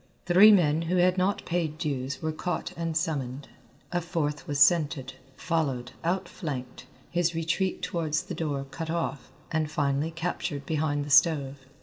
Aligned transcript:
Three 0.25 0.51
men 0.51 0.81
who 0.89 0.95
had 0.95 1.19
not 1.19 1.45
paid 1.45 1.77
dues 1.77 2.23
were 2.23 2.31
caught 2.31 2.73
and 2.75 2.97
summoned. 2.97 3.49
A 3.91 4.01
fourth 4.01 4.47
was 4.47 4.57
scented, 4.59 5.13
followed, 5.37 5.91
outflanked, 6.03 6.87
his 7.11 7.35
retreat 7.35 7.83
towards 7.83 8.23
the 8.23 8.33
door 8.33 8.63
cut 8.71 8.89
off, 8.89 9.31
and 9.51 9.69
finally 9.69 10.09
captured 10.09 10.65
behind 10.65 11.05
the 11.05 11.11
stove. 11.11 11.59